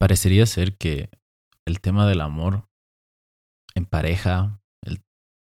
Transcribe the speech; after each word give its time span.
Parecería 0.00 0.46
ser 0.46 0.76
que 0.76 1.10
el 1.66 1.80
tema 1.80 2.06
del 2.06 2.20
amor 2.20 2.68
en 3.74 3.84
pareja, 3.84 4.60
el 4.82 5.02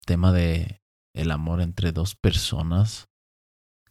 tema 0.05 0.33
de 0.33 0.81
el 1.15 1.31
amor 1.31 1.61
entre 1.61 1.93
dos 1.93 2.15
personas, 2.15 3.09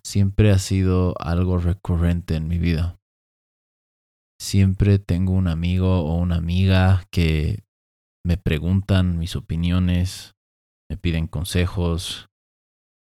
siempre 0.04 0.52
ha 0.52 0.60
sido 0.60 1.16
algo 1.20 1.58
recurrente 1.58 2.36
en 2.36 2.48
mi 2.48 2.58
vida. 2.58 3.00
Siempre 4.40 5.00
tengo 5.00 5.34
un 5.34 5.48
amigo 5.48 6.02
o 6.02 6.16
una 6.16 6.38
amiga 6.38 7.06
que 7.12 7.64
me 8.26 8.38
preguntan 8.38 9.20
mis 9.20 9.36
opiniones, 9.36 10.34
me 10.90 10.98
piden 10.98 11.28
consejos, 11.28 12.30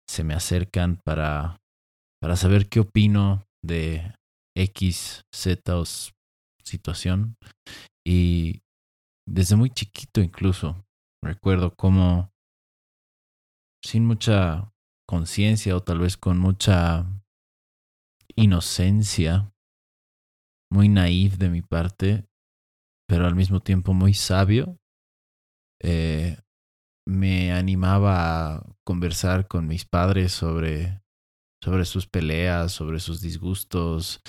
se 0.10 0.24
me 0.24 0.34
acercan 0.34 1.02
para, 1.04 1.58
para 2.22 2.36
saber 2.36 2.70
qué 2.70 2.80
opino 2.80 3.44
de 3.64 4.16
X, 4.56 5.26
Z 5.34 5.76
situación. 6.68 7.38
Y 8.06 8.62
desde 9.28 9.56
muy 9.56 9.70
chiquito 9.70 10.22
incluso 10.22 10.86
recuerdo 11.22 11.76
cómo 11.76 12.32
sin 13.84 14.06
mucha 14.06 14.74
conciencia 15.08 15.76
o 15.76 15.82
tal 15.82 16.00
vez 16.00 16.18
con 16.18 16.38
mucha 16.38 17.06
inocencia, 18.36 19.54
muy 20.72 20.90
naif 20.90 21.38
de 21.38 21.50
mi 21.50 21.62
parte, 21.62 22.28
pero 23.08 23.26
al 23.26 23.36
mismo 23.36 23.62
tiempo 23.62 23.94
muy 23.94 24.14
sabio, 24.14 24.78
eh, 25.82 26.38
me 27.08 27.54
animaba 27.54 28.56
a 28.56 28.76
conversar 28.86 29.48
con 29.48 29.68
mis 29.68 29.86
padres 29.86 30.34
sobre, 30.34 31.02
sobre 31.64 31.86
sus 31.86 32.08
peleas, 32.08 32.74
sobre 32.74 33.00
sus 33.00 33.22
disgustos 33.22 34.22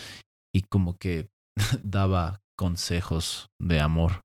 y 0.54 0.62
como 0.62 0.96
que 0.96 1.28
daba 1.82 2.40
consejos 2.56 3.50
de 3.60 3.80
amor. 3.80 4.22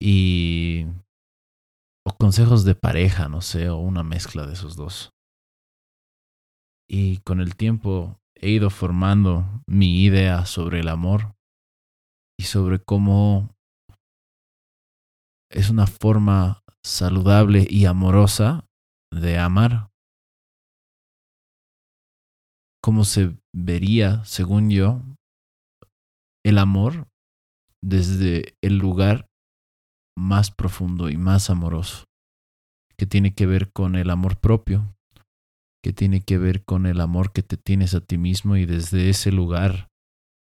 Y... 0.00 0.86
o 2.06 2.12
consejos 2.18 2.64
de 2.64 2.74
pareja, 2.74 3.28
no 3.28 3.40
sé, 3.40 3.68
o 3.68 3.78
una 3.78 4.02
mezcla 4.02 4.46
de 4.46 4.52
esos 4.54 4.76
dos. 4.76 5.10
Y 6.90 7.18
con 7.18 7.40
el 7.40 7.56
tiempo 7.56 8.18
he 8.34 8.50
ido 8.50 8.70
formando 8.70 9.62
mi 9.66 10.02
idea 10.02 10.46
sobre 10.46 10.80
el 10.80 10.88
amor 10.88 11.34
y 12.38 12.44
sobre 12.44 12.78
cómo 12.78 13.54
es 15.50 15.70
una 15.70 15.86
forma 15.86 16.62
saludable 16.84 17.66
y 17.68 17.86
amorosa 17.86 18.66
de 19.12 19.38
amar. 19.38 19.90
Cómo 22.82 23.04
se 23.04 23.36
vería, 23.52 24.24
según 24.24 24.70
yo, 24.70 25.02
el 26.44 26.58
amor 26.58 27.08
desde 27.82 28.56
el 28.62 28.78
lugar 28.78 29.28
más 30.16 30.50
profundo 30.50 31.10
y 31.10 31.16
más 31.16 31.50
amoroso, 31.50 32.04
que 32.96 33.06
tiene 33.06 33.34
que 33.34 33.46
ver 33.46 33.72
con 33.72 33.94
el 33.94 34.10
amor 34.10 34.38
propio, 34.40 34.96
que 35.82 35.92
tiene 35.92 36.20
que 36.20 36.38
ver 36.38 36.64
con 36.64 36.86
el 36.86 37.00
amor 37.00 37.32
que 37.32 37.42
te 37.42 37.56
tienes 37.56 37.94
a 37.94 38.00
ti 38.00 38.18
mismo 38.18 38.56
y 38.56 38.66
desde 38.66 39.08
ese 39.08 39.30
lugar 39.30 39.88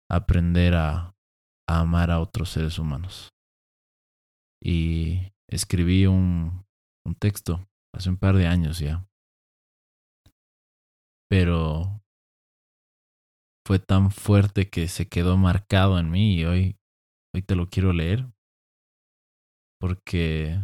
aprender 0.09 0.75
a, 0.77 1.15
amar 1.67 2.11
a 2.11 2.21
otros 2.21 2.51
seres 2.51 2.79
humanos. 2.79 3.31
Y 4.63 5.33
escribí 5.49 6.07
un, 6.07 6.65
un 7.05 7.15
texto 7.17 7.67
hace 7.93 8.11
un 8.11 8.17
par 8.17 8.37
de 8.37 8.47
años 8.47 8.79
ya, 8.79 9.07
pero 11.29 12.01
fue 13.67 13.79
tan 13.79 14.11
fuerte 14.11 14.69
que 14.69 14.89
se 14.89 15.09
quedó 15.09 15.37
marcado 15.37 15.99
en 15.99 16.11
mí 16.11 16.35
y 16.35 16.45
hoy, 16.45 16.79
hoy 17.35 17.43
te 17.43 17.57
lo 17.57 17.69
quiero 17.69 17.93
leer 17.93 18.27
porque, 19.81 20.61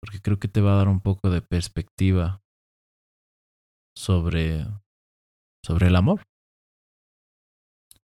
porque 0.00 0.20
creo 0.20 0.38
que 0.38 0.48
te 0.48 0.60
va 0.60 0.72
a 0.74 0.76
dar 0.76 0.88
un 0.88 1.00
poco 1.00 1.30
de 1.30 1.40
perspectiva 1.40 2.42
sobre, 3.96 4.66
sobre 5.64 5.86
el 5.86 5.96
amor 5.96 6.22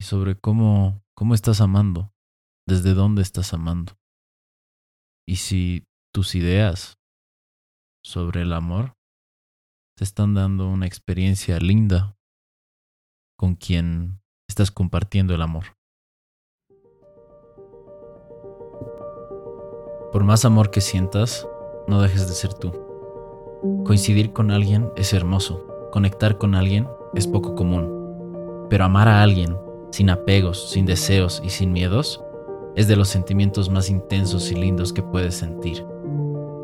y 0.00 0.04
sobre 0.04 0.38
cómo, 0.38 1.02
cómo 1.14 1.34
estás 1.34 1.60
amando, 1.60 2.12
desde 2.66 2.94
dónde 2.94 3.22
estás 3.22 3.52
amando. 3.52 3.98
Y 5.26 5.36
si 5.36 5.84
tus 6.14 6.34
ideas 6.34 6.98
sobre 8.04 8.42
el 8.42 8.52
amor 8.52 8.94
te 9.96 10.04
están 10.04 10.34
dando 10.34 10.68
una 10.68 10.86
experiencia 10.86 11.58
linda 11.58 12.17
con 13.38 13.54
quien 13.54 14.20
estás 14.48 14.72
compartiendo 14.72 15.32
el 15.32 15.42
amor. 15.42 15.64
Por 20.12 20.24
más 20.24 20.44
amor 20.44 20.72
que 20.72 20.80
sientas, 20.80 21.46
no 21.86 22.02
dejes 22.02 22.26
de 22.26 22.34
ser 22.34 22.52
tú. 22.52 22.72
Coincidir 23.84 24.32
con 24.32 24.50
alguien 24.50 24.90
es 24.96 25.12
hermoso, 25.12 25.88
conectar 25.92 26.36
con 26.36 26.56
alguien 26.56 26.88
es 27.14 27.28
poco 27.28 27.54
común, 27.54 28.66
pero 28.68 28.84
amar 28.84 29.06
a 29.06 29.22
alguien 29.22 29.56
sin 29.92 30.10
apegos, 30.10 30.70
sin 30.70 30.84
deseos 30.84 31.40
y 31.44 31.50
sin 31.50 31.72
miedos 31.72 32.20
es 32.74 32.88
de 32.88 32.96
los 32.96 33.08
sentimientos 33.08 33.70
más 33.70 33.88
intensos 33.88 34.50
y 34.50 34.56
lindos 34.56 34.92
que 34.92 35.02
puedes 35.02 35.36
sentir. 35.36 35.84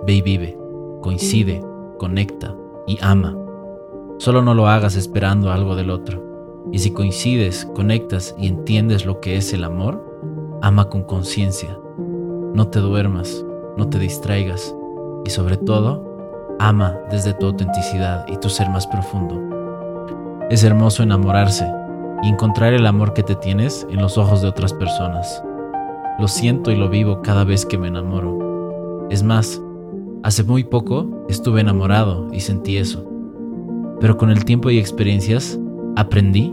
Ve 0.07 0.15
y 0.15 0.23
vive, 0.23 0.59
coincide, 1.03 1.63
conecta 1.99 2.57
y 2.89 2.99
ama. 3.01 3.37
Solo 4.19 4.43
no 4.43 4.55
lo 4.55 4.67
hagas 4.67 4.97
esperando 4.97 5.53
algo 5.53 5.77
del 5.77 5.91
otro. 5.91 6.24
Y 6.75 6.81
si 6.81 6.91
coincides, 6.91 7.71
conectas 7.73 8.35
y 8.37 8.49
entiendes 8.49 9.07
lo 9.07 9.21
que 9.21 9.37
es 9.37 9.53
el 9.53 9.63
amor, 9.63 10.59
ama 10.61 10.89
con 10.89 11.05
conciencia. 11.05 11.79
No 12.53 12.67
te 12.67 12.81
duermas, 12.81 13.47
no 13.77 13.89
te 13.89 14.01
distraigas 14.01 14.75
y 15.25 15.31
sobre 15.31 15.57
todo, 15.57 16.57
ama 16.59 16.99
desde 17.13 17.33
tu 17.33 17.47
autenticidad 17.47 18.27
y 18.27 18.39
tu 18.39 18.49
ser 18.49 18.71
más 18.71 18.89
profundo. 18.89 19.41
Es 20.51 20.65
hermoso 20.65 21.05
enamorarse 21.05 21.65
y 22.25 22.29
encontrar 22.29 22.73
el 22.73 22.89
amor 22.89 23.13
que 23.13 23.23
te 23.23 23.37
tienes 23.37 23.87
en 23.89 24.03
los 24.03 24.19
ojos 24.19 24.43
de 24.43 24.49
otras 24.49 24.73
personas. 24.73 25.45
Lo 26.19 26.27
siento 26.27 26.73
y 26.73 26.77
lo 26.77 26.89
vivo 26.89 27.23
cada 27.23 27.45
vez 27.45 27.65
que 27.65 27.79
me 27.79 27.87
enamoro. 27.87 29.07
Es 29.11 29.23
más, 29.23 29.63
hace 30.25 30.43
muy 30.43 30.65
poco 30.65 31.25
estuve 31.29 31.61
enamorado 31.61 32.27
y 32.33 32.41
sentí 32.41 32.79
eso. 32.79 33.09
Pero 34.01 34.17
con 34.17 34.31
el 34.31 34.45
tiempo 34.45 34.71
y 34.71 34.81
experiencias, 34.81 35.57
Aprendí 35.97 36.53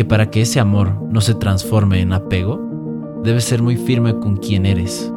que 0.00 0.04
para 0.06 0.30
que 0.30 0.40
ese 0.40 0.60
amor 0.60 0.94
no 1.10 1.20
se 1.20 1.34
transforme 1.34 2.00
en 2.00 2.14
apego, 2.14 2.58
debes 3.22 3.44
ser 3.44 3.62
muy 3.62 3.76
firme 3.76 4.18
con 4.18 4.38
quien 4.38 4.64
eres. 4.64 5.12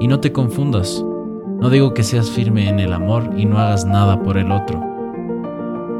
Y 0.00 0.08
no 0.08 0.20
te 0.20 0.32
confundas, 0.32 1.04
no 1.60 1.68
digo 1.68 1.92
que 1.92 2.02
seas 2.02 2.30
firme 2.30 2.70
en 2.70 2.80
el 2.80 2.94
amor 2.94 3.28
y 3.36 3.44
no 3.44 3.58
hagas 3.58 3.84
nada 3.84 4.22
por 4.22 4.38
el 4.38 4.52
otro. 4.52 4.82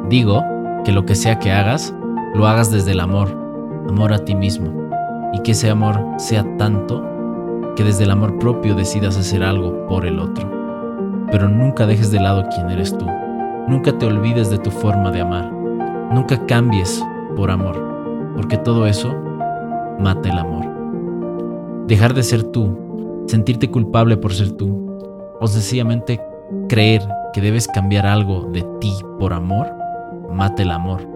Digo 0.09 0.43
que 0.83 0.93
lo 0.93 1.05
que 1.05 1.15
sea 1.15 1.39
que 1.39 1.53
hagas, 1.53 1.95
lo 2.35 2.47
hagas 2.47 2.71
desde 2.71 2.93
el 2.93 3.01
amor, 3.01 3.29
amor 3.87 4.15
a 4.15 4.25
ti 4.25 4.35
mismo, 4.35 4.89
y 5.35 5.41
que 5.41 5.51
ese 5.51 5.69
amor 5.69 6.01
sea 6.17 6.43
tanto 6.57 7.05
que 7.77 7.85
desde 7.85 8.05
el 8.05 8.13
amor 8.13 8.39
propio 8.39 8.75
decidas 8.75 9.19
hacer 9.19 9.43
algo 9.43 9.87
por 9.89 10.07
el 10.07 10.21
otro. 10.21 10.51
Pero 11.31 11.51
nunca 11.51 11.87
dejes 11.87 12.11
de 12.11 12.21
lado 12.21 12.47
quién 12.55 12.71
eres 12.71 12.97
tú, 12.97 13.05
nunca 13.69 13.93
te 13.99 14.07
olvides 14.07 14.49
de 14.49 14.57
tu 14.57 14.71
forma 14.71 15.11
de 15.11 15.21
amar. 15.21 15.53
Nunca 16.15 16.47
cambies 16.47 17.05
por 17.37 17.51
amor, 17.51 17.96
porque 18.37 18.59
todo 18.59 18.87
eso 18.87 19.15
mata 19.99 20.29
el 20.29 20.39
amor. 20.39 21.87
Dejar 21.87 22.15
de 22.15 22.23
ser 22.23 22.43
tú, 22.43 23.25
sentirte 23.27 23.71
culpable 23.71 24.17
por 24.17 24.33
ser 24.33 24.53
tú, 24.53 24.99
o 25.41 25.47
sencillamente 25.47 26.21
creer 26.69 27.03
que 27.33 27.41
debes 27.41 27.67
cambiar 27.69 28.07
algo 28.07 28.51
de 28.53 28.63
ti 28.81 28.95
por 29.19 29.33
amor, 29.33 29.69
mata 30.33 30.63
el 30.63 30.71
amor. 30.71 31.07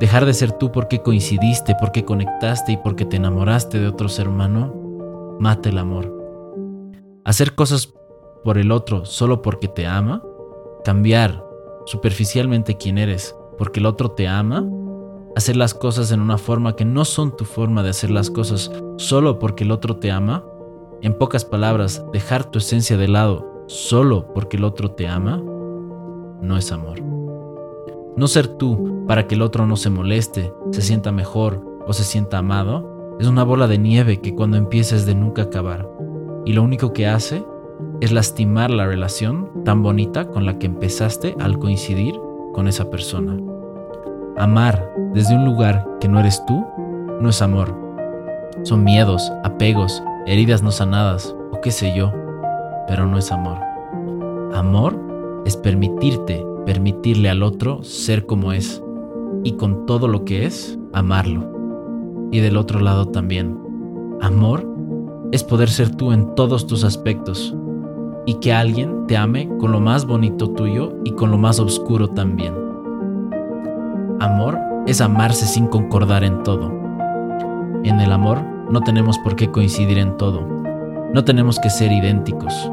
Dejar 0.00 0.26
de 0.26 0.34
ser 0.34 0.52
tú 0.52 0.72
porque 0.72 1.02
coincidiste, 1.02 1.74
porque 1.80 2.04
conectaste 2.04 2.72
y 2.72 2.76
porque 2.76 3.04
te 3.04 3.16
enamoraste 3.16 3.78
de 3.78 3.88
otro 3.88 4.08
ser 4.08 4.28
humano, 4.28 4.74
mata 5.40 5.68
el 5.68 5.78
amor. 5.78 6.12
Hacer 7.24 7.54
cosas 7.54 7.94
por 8.44 8.58
el 8.58 8.70
otro 8.70 9.04
solo 9.04 9.42
porque 9.42 9.68
te 9.68 9.86
ama, 9.86 10.22
cambiar 10.84 11.44
superficialmente 11.86 12.76
quién 12.76 12.98
eres 12.98 13.34
porque 13.56 13.80
el 13.80 13.86
otro 13.86 14.10
te 14.10 14.28
ama, 14.28 14.64
hacer 15.36 15.54
las 15.54 15.74
cosas 15.74 16.10
en 16.12 16.20
una 16.20 16.38
forma 16.38 16.76
que 16.76 16.86
no 16.86 17.04
son 17.04 17.36
tu 17.36 17.44
forma 17.44 17.82
de 17.82 17.90
hacer 17.90 18.10
las 18.10 18.30
cosas 18.30 18.72
solo 18.96 19.38
porque 19.38 19.64
el 19.64 19.70
otro 19.70 19.96
te 19.96 20.10
ama, 20.10 20.42
en 21.02 21.12
pocas 21.12 21.44
palabras, 21.44 22.02
dejar 22.10 22.50
tu 22.50 22.58
esencia 22.58 22.96
de 22.96 23.06
lado 23.06 23.64
solo 23.66 24.32
porque 24.32 24.56
el 24.56 24.64
otro 24.64 24.92
te 24.92 25.06
ama, 25.06 25.36
no 26.40 26.56
es 26.56 26.72
amor. 26.72 27.02
No 28.16 28.26
ser 28.28 28.48
tú 28.48 29.04
para 29.06 29.26
que 29.26 29.34
el 29.34 29.42
otro 29.42 29.66
no 29.66 29.76
se 29.76 29.90
moleste, 29.90 30.54
se 30.70 30.80
sienta 30.80 31.12
mejor 31.12 31.62
o 31.86 31.92
se 31.92 32.04
sienta 32.04 32.38
amado, 32.38 33.16
es 33.20 33.26
una 33.26 33.44
bola 33.44 33.68
de 33.68 33.76
nieve 33.76 34.22
que 34.22 34.34
cuando 34.34 34.56
empieza 34.56 34.96
es 34.96 35.04
de 35.04 35.14
nunca 35.14 35.42
acabar. 35.42 35.86
Y 36.46 36.54
lo 36.54 36.62
único 36.62 36.94
que 36.94 37.06
hace 37.06 37.44
es 38.00 38.10
lastimar 38.10 38.70
la 38.70 38.86
relación 38.86 39.50
tan 39.66 39.82
bonita 39.82 40.28
con 40.28 40.46
la 40.46 40.58
que 40.58 40.66
empezaste 40.66 41.36
al 41.38 41.58
coincidir 41.58 42.18
con 42.54 42.68
esa 42.68 42.88
persona. 42.88 43.36
Amar 44.38 44.92
desde 45.14 45.34
un 45.34 45.46
lugar 45.46 45.86
que 45.98 46.08
no 46.08 46.20
eres 46.20 46.44
tú 46.44 46.66
no 47.22 47.30
es 47.30 47.40
amor. 47.40 47.74
Son 48.64 48.84
miedos, 48.84 49.32
apegos, 49.44 50.02
heridas 50.26 50.62
no 50.62 50.70
sanadas 50.70 51.34
o 51.52 51.60
qué 51.62 51.70
sé 51.70 51.96
yo, 51.96 52.12
pero 52.86 53.06
no 53.06 53.16
es 53.16 53.32
amor. 53.32 53.58
Amor 54.54 55.00
es 55.46 55.56
permitirte, 55.56 56.44
permitirle 56.66 57.30
al 57.30 57.42
otro 57.42 57.82
ser 57.82 58.26
como 58.26 58.52
es 58.52 58.82
y 59.42 59.52
con 59.52 59.86
todo 59.86 60.06
lo 60.06 60.26
que 60.26 60.44
es, 60.44 60.78
amarlo. 60.92 61.50
Y 62.30 62.40
del 62.40 62.58
otro 62.58 62.80
lado 62.80 63.06
también, 63.06 63.58
amor 64.20 64.68
es 65.32 65.44
poder 65.44 65.70
ser 65.70 65.96
tú 65.96 66.12
en 66.12 66.34
todos 66.34 66.66
tus 66.66 66.84
aspectos 66.84 67.56
y 68.26 68.34
que 68.34 68.52
alguien 68.52 69.06
te 69.06 69.16
ame 69.16 69.48
con 69.58 69.72
lo 69.72 69.80
más 69.80 70.04
bonito 70.04 70.50
tuyo 70.50 70.92
y 71.04 71.12
con 71.12 71.30
lo 71.30 71.38
más 71.38 71.58
oscuro 71.58 72.08
también. 72.08 72.65
Amor 74.26 74.58
es 74.88 75.00
amarse 75.00 75.46
sin 75.46 75.68
concordar 75.68 76.24
en 76.24 76.42
todo. 76.42 76.72
En 77.84 78.00
el 78.00 78.10
amor 78.10 78.42
no 78.68 78.80
tenemos 78.80 79.18
por 79.18 79.36
qué 79.36 79.52
coincidir 79.52 79.98
en 79.98 80.16
todo. 80.16 80.40
No 81.14 81.22
tenemos 81.22 81.60
que 81.60 81.70
ser 81.70 81.92
idénticos. 81.92 82.68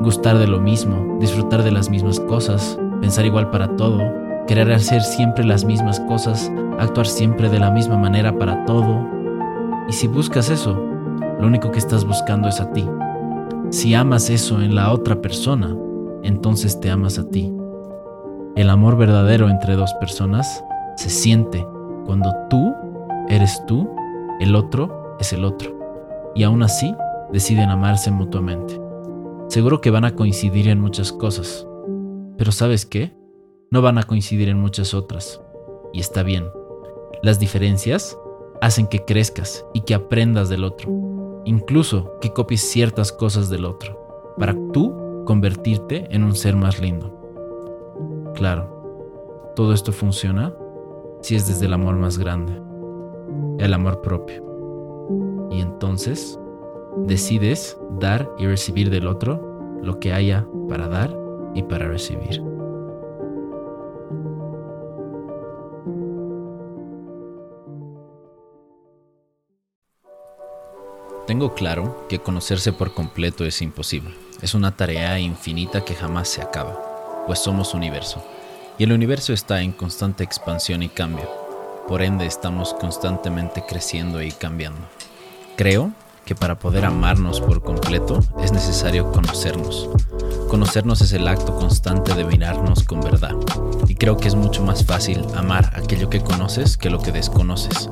Gustar 0.00 0.38
de 0.38 0.46
lo 0.46 0.58
mismo, 0.58 1.18
disfrutar 1.20 1.62
de 1.62 1.70
las 1.70 1.90
mismas 1.90 2.18
cosas, 2.18 2.78
pensar 3.02 3.26
igual 3.26 3.50
para 3.50 3.76
todo, 3.76 4.00
querer 4.46 4.72
hacer 4.72 5.02
siempre 5.02 5.44
las 5.44 5.66
mismas 5.66 6.00
cosas, 6.00 6.50
actuar 6.78 7.06
siempre 7.06 7.50
de 7.50 7.58
la 7.58 7.70
misma 7.70 7.98
manera 7.98 8.38
para 8.38 8.64
todo. 8.64 9.06
Y 9.86 9.92
si 9.92 10.08
buscas 10.08 10.48
eso, 10.48 10.82
lo 11.38 11.46
único 11.46 11.70
que 11.70 11.78
estás 11.78 12.06
buscando 12.06 12.48
es 12.48 12.58
a 12.58 12.72
ti. 12.72 12.88
Si 13.68 13.92
amas 13.92 14.30
eso 14.30 14.62
en 14.62 14.76
la 14.76 14.92
otra 14.92 15.20
persona, 15.20 15.76
entonces 16.22 16.80
te 16.80 16.90
amas 16.90 17.18
a 17.18 17.28
ti. 17.28 17.52
El 18.56 18.70
amor 18.70 18.96
verdadero 18.96 19.48
entre 19.48 19.76
dos 19.76 19.92
personas 19.94 20.64
se 20.96 21.10
siente 21.10 21.66
cuando 22.06 22.32
tú 22.50 22.74
eres 23.28 23.64
tú, 23.66 23.88
el 24.40 24.54
otro 24.54 25.16
es 25.18 25.32
el 25.32 25.44
otro, 25.44 25.78
y 26.34 26.42
aún 26.42 26.62
así 26.62 26.94
deciden 27.32 27.70
amarse 27.70 28.10
mutuamente. 28.10 28.80
Seguro 29.48 29.80
que 29.80 29.90
van 29.90 30.04
a 30.04 30.14
coincidir 30.14 30.68
en 30.68 30.80
muchas 30.80 31.12
cosas, 31.12 31.66
pero 32.36 32.52
¿sabes 32.52 32.86
qué? 32.86 33.14
No 33.70 33.82
van 33.82 33.98
a 33.98 34.02
coincidir 34.02 34.48
en 34.48 34.58
muchas 34.58 34.94
otras, 34.94 35.40
y 35.92 36.00
está 36.00 36.22
bien. 36.22 36.46
Las 37.22 37.38
diferencias 37.38 38.18
hacen 38.60 38.86
que 38.86 39.04
crezcas 39.04 39.64
y 39.72 39.82
que 39.82 39.94
aprendas 39.94 40.48
del 40.48 40.64
otro 40.64 41.02
incluso 41.44 42.18
que 42.20 42.32
copies 42.32 42.62
ciertas 42.62 43.12
cosas 43.12 43.50
del 43.50 43.64
otro, 43.64 44.34
para 44.38 44.54
tú 44.72 45.24
convertirte 45.26 46.08
en 46.10 46.24
un 46.24 46.34
ser 46.34 46.56
más 46.56 46.80
lindo. 46.80 47.21
Claro, 48.34 49.52
todo 49.54 49.72
esto 49.72 49.92
funciona 49.92 50.54
si 51.20 51.36
es 51.36 51.46
desde 51.46 51.66
el 51.66 51.72
amor 51.72 51.96
más 51.96 52.18
grande, 52.18 52.60
el 53.58 53.74
amor 53.74 54.00
propio. 54.00 54.42
Y 55.50 55.60
entonces 55.60 56.38
decides 57.06 57.78
dar 58.00 58.30
y 58.38 58.46
recibir 58.46 58.90
del 58.90 59.06
otro 59.06 59.78
lo 59.82 59.98
que 60.00 60.12
haya 60.12 60.46
para 60.68 60.88
dar 60.88 61.16
y 61.54 61.62
para 61.62 61.88
recibir. 61.88 62.42
Tengo 71.26 71.54
claro 71.54 72.06
que 72.08 72.18
conocerse 72.18 72.72
por 72.72 72.94
completo 72.94 73.44
es 73.44 73.62
imposible. 73.62 74.12
Es 74.42 74.54
una 74.54 74.76
tarea 74.76 75.20
infinita 75.20 75.84
que 75.84 75.94
jamás 75.94 76.28
se 76.28 76.42
acaba, 76.42 76.91
pues 77.26 77.38
somos 77.38 77.74
universo. 77.74 78.24
Y 78.78 78.84
el 78.84 78.92
universo 78.92 79.32
está 79.32 79.62
en 79.62 79.72
constante 79.72 80.24
expansión 80.24 80.82
y 80.82 80.88
cambio. 80.88 81.28
Por 81.88 82.02
ende 82.02 82.26
estamos 82.26 82.74
constantemente 82.74 83.64
creciendo 83.66 84.22
y 84.22 84.32
cambiando. 84.32 84.80
Creo 85.56 85.92
que 86.24 86.34
para 86.34 86.58
poder 86.58 86.84
amarnos 86.84 87.40
por 87.40 87.62
completo 87.62 88.20
es 88.42 88.52
necesario 88.52 89.10
conocernos. 89.12 89.88
Conocernos 90.48 91.00
es 91.00 91.12
el 91.12 91.26
acto 91.26 91.56
constante 91.56 92.14
de 92.14 92.24
mirarnos 92.24 92.84
con 92.84 93.00
verdad. 93.00 93.34
Y 93.88 93.94
creo 93.96 94.16
que 94.16 94.28
es 94.28 94.34
mucho 94.34 94.62
más 94.62 94.84
fácil 94.84 95.24
amar 95.36 95.72
aquello 95.74 96.08
que 96.08 96.20
conoces 96.20 96.76
que 96.76 96.90
lo 96.90 97.00
que 97.00 97.12
desconoces. 97.12 97.90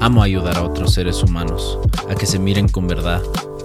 Amo 0.00 0.22
ayudar 0.22 0.56
a 0.56 0.62
otros 0.62 0.94
seres 0.94 1.22
humanos 1.22 1.78
a 2.10 2.14
que 2.14 2.26
se 2.26 2.38
miren 2.38 2.68
con 2.68 2.88
verdad, 2.88 3.22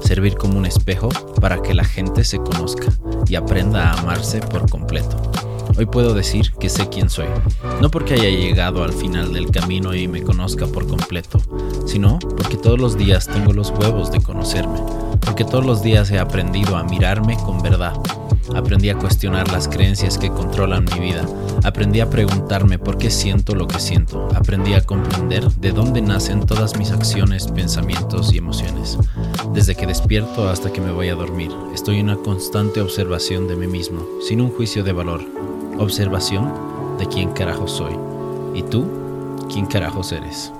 servir 0.08 0.38
como 0.38 0.58
un 0.58 0.66
espejo 0.66 1.10
para 1.42 1.62
que 1.62 1.74
la 1.74 1.84
gente 1.84 2.24
se 2.24 2.38
conozca 2.38 2.88
y 3.28 3.36
aprenda 3.36 3.92
a 3.92 4.00
amarse 4.00 4.40
por 4.40 4.70
completo. 4.70 5.22
Hoy 5.78 5.86
puedo 5.86 6.14
decir 6.14 6.54
que 6.54 6.70
sé 6.70 6.88
quién 6.88 7.10
soy, 7.10 7.28
no 7.82 7.92
porque 7.92 8.14
haya 8.14 8.30
llegado 8.30 8.86
al 8.86 8.94
final 8.94 9.34
del 9.34 9.52
camino 9.52 9.94
y 9.94 10.08
me 10.08 10.24
conozca 10.24 10.66
por 10.66 10.88
completo, 10.88 11.42
sino 11.86 12.20
porque 12.20 12.56
todos 12.56 12.80
los 12.80 12.98
días 12.98 13.28
tengo 13.28 13.52
los 13.52 13.72
huevos 13.72 14.10
de 14.10 14.22
conocerme, 14.22 14.80
porque 15.20 15.44
todos 15.44 15.66
los 15.66 15.84
días 15.84 16.10
he 16.10 16.20
aprendido 16.20 16.78
a 16.78 16.86
mirarme 16.86 17.36
con 17.44 17.62
verdad 17.62 17.94
Aprendí 18.56 18.90
a 18.90 18.98
cuestionar 18.98 19.52
las 19.52 19.68
creencias 19.68 20.18
que 20.18 20.30
controlan 20.30 20.86
mi 20.86 21.00
vida. 21.00 21.26
Aprendí 21.64 22.00
a 22.00 22.10
preguntarme 22.10 22.80
por 22.80 22.98
qué 22.98 23.10
siento 23.10 23.56
lo 23.56 23.68
que 23.68 23.80
siento. 23.80 24.28
Aprendí 24.36 24.74
a 24.74 24.86
comprender 24.86 25.50
de 25.52 25.72
dónde 25.72 26.02
nacen 26.02 26.46
todas 26.46 26.78
mis 26.78 26.92
acciones, 26.92 27.48
pensamientos 27.48 28.34
y 28.34 28.38
emociones. 28.38 28.98
Desde 29.54 29.76
que 29.76 29.88
despierto 29.88 30.50
hasta 30.50 30.72
que 30.72 30.82
me 30.82 30.92
voy 30.92 31.10
a 31.10 31.16
dormir, 31.16 31.52
estoy 31.74 32.00
en 32.00 32.10
una 32.10 32.18
constante 32.18 32.82
observación 32.82 33.48
de 33.48 33.56
mí 33.56 33.68
mismo, 33.68 34.06
sin 34.22 34.42
un 34.42 34.50
juicio 34.50 34.84
de 34.84 34.94
valor. 34.94 35.22
Observación 35.80 36.52
de 36.98 37.08
quién 37.08 37.32
carajo 37.32 37.68
soy. 37.68 37.94
¿Y 38.56 38.64
tú? 38.64 38.88
¿Quién 39.52 39.66
carajos 39.66 40.12
eres? 40.12 40.52